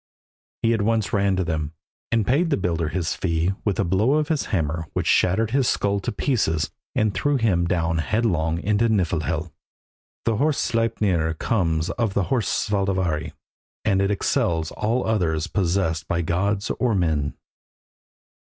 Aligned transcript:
He 0.63 0.73
at 0.73 0.81
once 0.81 1.13
ran 1.13 1.35
to 1.35 1.43
them, 1.43 1.73
and 2.11 2.25
paid 2.25 2.49
the 2.49 2.57
builder 2.57 2.89
his 2.89 3.13
fee 3.13 3.53
with 3.63 3.79
a 3.79 3.83
blow 3.83 4.13
of 4.13 4.29
his 4.29 4.45
hammer 4.45 4.87
which 4.93 5.05
shattered 5.05 5.51
his 5.51 5.67
skull 5.67 5.99
to 5.99 6.11
pieces 6.11 6.71
and 6.95 7.13
threw 7.13 7.37
him 7.37 7.65
down 7.67 7.99
headlong 7.99 8.57
into 8.57 8.89
Niflhel. 8.89 9.51
The 10.25 10.37
horse 10.37 10.57
Sleipner 10.57 11.35
comes 11.35 11.91
of 11.91 12.15
the 12.15 12.23
horse 12.33 12.49
Svadilfari, 12.49 13.33
and 13.85 14.01
it 14.01 14.09
excels 14.09 14.71
all 14.71 15.05
others 15.05 15.45
possessed 15.45 16.07
by 16.07 16.23
gods 16.23 16.71
or 16.79 16.95
men. 16.95 17.35